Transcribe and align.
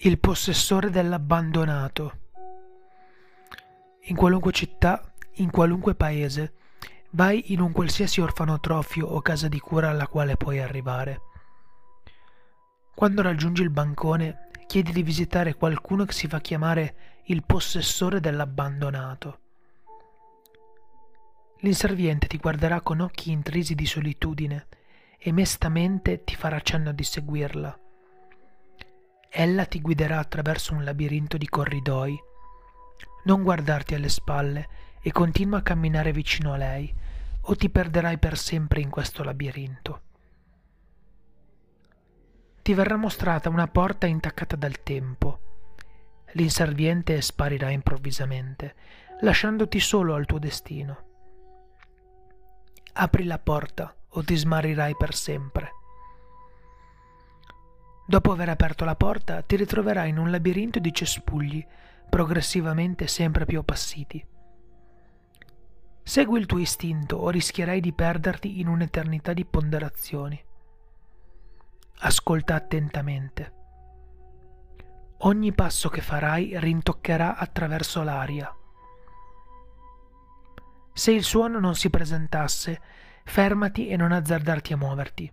Il 0.00 0.20
possessore 0.20 0.90
dell'abbandonato. 0.90 2.18
In 4.02 4.14
qualunque 4.14 4.52
città, 4.52 5.12
in 5.38 5.50
qualunque 5.50 5.96
paese, 5.96 6.52
vai 7.10 7.52
in 7.52 7.60
un 7.60 7.72
qualsiasi 7.72 8.20
orfanotrofio 8.20 9.08
o 9.08 9.20
casa 9.22 9.48
di 9.48 9.58
cura 9.58 9.90
alla 9.90 10.06
quale 10.06 10.36
puoi 10.36 10.60
arrivare. 10.60 11.20
Quando 12.94 13.22
raggiungi 13.22 13.62
il 13.62 13.70
bancone, 13.70 14.50
chiedi 14.68 14.92
di 14.92 15.02
visitare 15.02 15.56
qualcuno 15.56 16.04
che 16.04 16.12
si 16.12 16.28
fa 16.28 16.40
chiamare 16.40 17.22
il 17.24 17.42
possessore 17.42 18.20
dell'abbandonato. 18.20 19.40
L'inserviente 21.62 22.28
ti 22.28 22.36
guarderà 22.36 22.82
con 22.82 23.00
occhi 23.00 23.32
intrisi 23.32 23.74
di 23.74 23.84
solitudine 23.84 24.68
e 25.18 25.32
mestamente 25.32 26.22
ti 26.22 26.36
farà 26.36 26.60
cenno 26.60 26.92
di 26.92 27.02
seguirla. 27.02 27.80
Ella 29.40 29.66
ti 29.66 29.80
guiderà 29.80 30.18
attraverso 30.18 30.74
un 30.74 30.82
labirinto 30.82 31.36
di 31.36 31.48
corridoi. 31.48 32.20
Non 33.22 33.44
guardarti 33.44 33.94
alle 33.94 34.08
spalle 34.08 34.68
e 35.00 35.12
continua 35.12 35.58
a 35.58 35.62
camminare 35.62 36.10
vicino 36.10 36.52
a 36.52 36.56
lei, 36.56 36.92
o 37.42 37.54
ti 37.54 37.70
perderai 37.70 38.18
per 38.18 38.36
sempre 38.36 38.80
in 38.80 38.90
questo 38.90 39.22
labirinto. 39.22 40.00
Ti 42.62 42.74
verrà 42.74 42.96
mostrata 42.96 43.48
una 43.48 43.68
porta 43.68 44.06
intaccata 44.06 44.56
dal 44.56 44.82
tempo. 44.82 45.38
L'inserviente 46.32 47.20
sparirà 47.20 47.70
improvvisamente, 47.70 48.74
lasciandoti 49.20 49.78
solo 49.78 50.14
al 50.16 50.26
tuo 50.26 50.40
destino. 50.40 51.04
Apri 52.94 53.22
la 53.22 53.38
porta 53.38 53.94
o 54.08 54.24
ti 54.24 54.34
smarirai 54.34 54.96
per 54.96 55.14
sempre. 55.14 55.77
Dopo 58.10 58.32
aver 58.32 58.48
aperto 58.48 58.86
la 58.86 58.94
porta, 58.94 59.42
ti 59.42 59.54
ritroverai 59.54 60.08
in 60.08 60.16
un 60.16 60.30
labirinto 60.30 60.78
di 60.78 60.94
cespugli, 60.94 61.62
progressivamente 62.08 63.06
sempre 63.06 63.44
più 63.44 63.58
appassiti. 63.58 64.26
Segui 66.04 66.38
il 66.40 66.46
tuo 66.46 66.56
istinto 66.56 67.16
o 67.16 67.28
rischierai 67.28 67.80
di 67.82 67.92
perderti 67.92 68.60
in 68.60 68.68
un'eternità 68.68 69.34
di 69.34 69.44
ponderazioni. 69.44 70.42
Ascolta 71.98 72.54
attentamente. 72.54 73.52
Ogni 75.18 75.52
passo 75.52 75.90
che 75.90 76.00
farai 76.00 76.58
rintoccherà 76.58 77.36
attraverso 77.36 78.02
l'aria. 78.02 78.50
Se 80.94 81.12
il 81.12 81.24
suono 81.24 81.60
non 81.60 81.74
si 81.74 81.90
presentasse, 81.90 82.80
fermati 83.24 83.88
e 83.88 83.98
non 83.98 84.12
azzardarti 84.12 84.72
a 84.72 84.78
muoverti. 84.78 85.32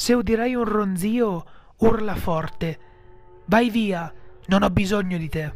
Se 0.00 0.14
udirai 0.14 0.54
un 0.54 0.64
ronzio, 0.64 1.44
urla 1.76 2.14
forte. 2.14 2.78
Vai 3.44 3.68
via, 3.68 4.10
non 4.46 4.62
ho 4.62 4.70
bisogno 4.70 5.18
di 5.18 5.28
te. 5.28 5.54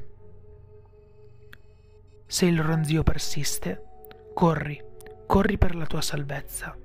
Se 2.27 2.45
il 2.45 2.61
ronzio 2.61 3.03
persiste, 3.03 3.83
corri, 4.35 4.79
corri 5.27 5.57
per 5.57 5.75
la 5.75 5.87
tua 5.87 6.03
salvezza. 6.03 6.77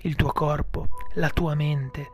Il 0.00 0.16
tuo 0.16 0.32
corpo, 0.32 0.88
la 1.16 1.28
tua 1.28 1.54
mente, 1.54 2.10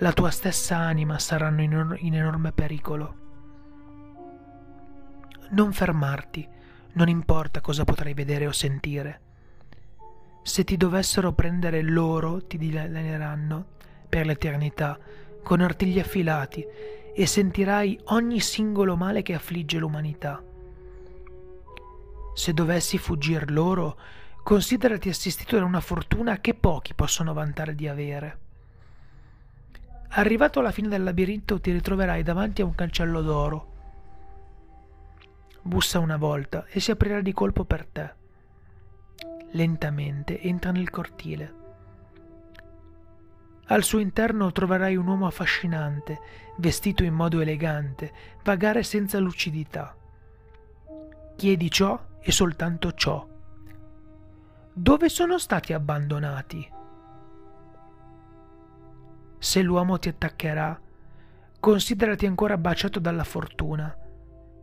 la 0.00 0.12
tua 0.12 0.30
stessa 0.30 0.76
anima 0.76 1.18
saranno 1.18 1.62
in, 1.62 1.96
in 2.00 2.14
enorme 2.14 2.52
pericolo. 2.52 3.14
Non 5.52 5.72
fermarti, 5.72 6.46
non 6.92 7.08
importa 7.08 7.62
cosa 7.62 7.84
potrai 7.84 8.12
vedere 8.12 8.46
o 8.46 8.52
sentire. 8.52 9.20
Se 10.42 10.64
ti 10.64 10.76
dovessero 10.76 11.32
prendere 11.32 11.80
loro, 11.80 12.46
ti 12.46 12.58
dilaneranno 12.58 13.76
per 14.08 14.26
l'eternità 14.26 14.98
con 15.42 15.60
artigli 15.60 15.98
affilati 15.98 16.66
e 17.14 17.26
sentirai 17.26 17.98
ogni 18.06 18.40
singolo 18.40 18.96
male 18.96 19.22
che 19.22 19.34
affligge 19.34 19.78
l'umanità. 19.78 20.42
Se 22.34 22.54
dovessi 22.54 22.98
fuggir 22.98 23.50
loro, 23.50 23.98
considerati 24.42 25.08
assistito 25.08 25.58
da 25.58 25.64
una 25.64 25.80
fortuna 25.80 26.38
che 26.38 26.54
pochi 26.54 26.94
possono 26.94 27.32
vantare 27.32 27.74
di 27.74 27.88
avere. 27.88 28.38
Arrivato 30.10 30.60
alla 30.60 30.70
fine 30.70 30.88
del 30.88 31.02
labirinto 31.02 31.60
ti 31.60 31.72
ritroverai 31.72 32.22
davanti 32.22 32.62
a 32.62 32.64
un 32.64 32.74
cancello 32.74 33.20
d'oro. 33.20 33.72
Bussa 35.62 35.98
una 35.98 36.16
volta 36.16 36.64
e 36.66 36.80
si 36.80 36.90
aprirà 36.90 37.20
di 37.20 37.32
colpo 37.32 37.64
per 37.64 37.84
te. 37.84 38.12
Lentamente 39.50 40.40
entra 40.40 40.70
nel 40.70 40.88
cortile. 40.88 41.67
Al 43.70 43.82
suo 43.82 43.98
interno 43.98 44.50
troverai 44.50 44.96
un 44.96 45.06
uomo 45.06 45.26
affascinante, 45.26 46.20
vestito 46.56 47.04
in 47.04 47.12
modo 47.12 47.40
elegante, 47.40 48.12
vagare 48.42 48.82
senza 48.82 49.18
lucidità. 49.18 49.94
Chiedi 51.36 51.70
ciò 51.70 52.02
e 52.18 52.32
soltanto 52.32 52.92
ciò. 52.92 53.26
Dove 54.72 55.08
sono 55.10 55.38
stati 55.38 55.74
abbandonati? 55.74 56.66
Se 59.38 59.62
l'uomo 59.62 59.98
ti 59.98 60.08
attaccherà, 60.08 60.80
considerati 61.60 62.24
ancora 62.24 62.56
baciato 62.56 62.98
dalla 62.98 63.24
fortuna. 63.24 63.94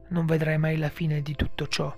Non 0.08 0.26
vedrai 0.26 0.58
mai 0.58 0.78
la 0.78 0.90
fine 0.90 1.22
di 1.22 1.36
tutto 1.36 1.68
ciò. 1.68 1.96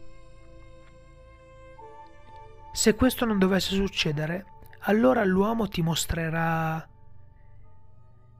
Se 2.73 2.96
questo 2.96 3.23
non 3.23 3.40
dovesse 3.40 3.75
succedere, 3.75 4.46
allora 4.81 5.23
l'uomo 5.23 5.69
ti 5.69 5.81
mostrerà 5.81 6.88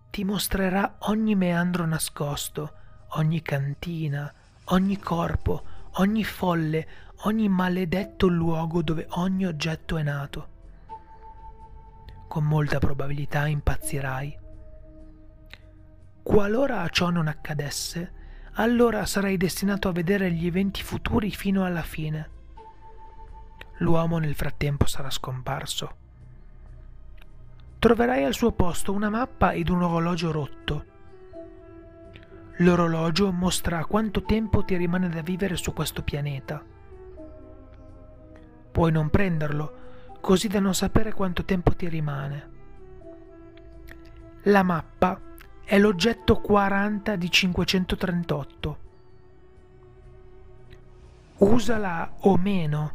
ti 0.10 0.24
mostrerà 0.24 0.96
ogni 1.00 1.36
meandro 1.36 1.86
nascosto, 1.86 2.74
ogni 3.10 3.42
cantina, 3.42 4.34
ogni 4.66 4.98
corpo, 4.98 5.64
ogni 5.94 6.24
folle, 6.24 6.88
ogni 7.22 7.48
maledetto 7.50 8.28
luogo 8.28 8.82
dove 8.82 9.06
ogni 9.12 9.46
oggetto 9.46 9.98
è 9.98 10.04
nato. 10.04 10.48
Con 12.28 12.44
molta 12.44 12.80
probabilità 12.80 13.48
impazzirai. 13.48 14.40
Qualora 16.24 16.88
ciò 16.90 17.10
non 17.10 17.28
accadesse, 17.28 18.14
allora 18.54 19.06
sarai 19.06 19.38
destinato 19.38 19.88
a 19.88 19.94
vedere 19.94 20.32
gli 20.32 20.46
eventi 20.46 20.84
futuri 20.84 21.32
fino 21.32 21.64
alla 21.64 21.84
fine. 21.84 22.30
L'uomo 23.78 24.18
nel 24.18 24.36
frattempo 24.36 24.88
sarà 24.88 25.10
scomparso 25.10 26.06
troverai 27.80 28.24
al 28.24 28.34
suo 28.34 28.52
posto 28.52 28.92
una 28.92 29.10
mappa 29.10 29.52
ed 29.52 29.70
un 29.70 29.84
orologio 29.84 30.32
rotto. 30.32 30.86
L'orologio 32.58 33.32
mostra 33.32 33.86
quanto 33.86 34.24
tempo 34.24 34.64
ti 34.64 34.76
rimane 34.76 35.10
da 35.10 35.22
vivere 35.22 35.56
su 35.56 35.74
questo 35.74 36.02
pianeta. 36.02 36.64
Puoi 38.72 38.92
non 38.92 39.10
prenderlo, 39.10 39.76
così 40.22 40.48
da 40.48 40.60
non 40.60 40.74
sapere 40.74 41.14
quanto 41.14 41.46
tempo 41.46 41.76
ti 41.76 41.88
rimane. 41.88 42.56
La 44.44 44.64
mappa 44.64 45.20
è 45.64 45.78
l'oggetto 45.78 46.38
40 46.38 47.16
di 47.16 47.30
538. 47.30 48.78
Usala 51.38 52.12
o 52.22 52.38
meno, 52.38 52.92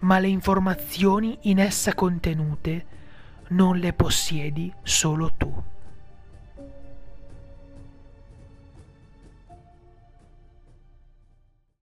ma 0.00 0.20
le 0.20 0.28
informazioni 0.28 1.38
in 1.42 1.58
essa 1.58 1.94
contenute 1.94 2.86
non 3.48 3.76
le 3.76 3.92
possiedi 3.92 4.72
solo 4.82 5.30
tu. 5.36 5.71